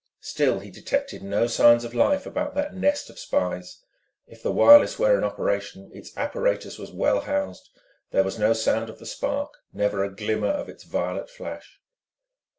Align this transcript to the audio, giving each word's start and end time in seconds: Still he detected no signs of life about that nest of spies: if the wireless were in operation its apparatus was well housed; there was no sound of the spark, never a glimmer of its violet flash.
Still 0.23 0.57
he 0.61 0.71
detected 0.71 1.21
no 1.21 1.45
signs 1.45 1.83
of 1.85 1.93
life 1.93 2.25
about 2.25 2.55
that 2.55 2.73
nest 2.73 3.07
of 3.11 3.19
spies: 3.19 3.83
if 4.25 4.41
the 4.41 4.51
wireless 4.51 4.97
were 4.97 5.15
in 5.15 5.23
operation 5.23 5.91
its 5.93 6.11
apparatus 6.17 6.79
was 6.79 6.91
well 6.91 7.19
housed; 7.19 7.69
there 8.09 8.23
was 8.23 8.39
no 8.39 8.51
sound 8.53 8.89
of 8.89 8.97
the 8.97 9.05
spark, 9.05 9.59
never 9.71 10.03
a 10.03 10.09
glimmer 10.09 10.49
of 10.49 10.69
its 10.69 10.85
violet 10.85 11.29
flash. 11.29 11.79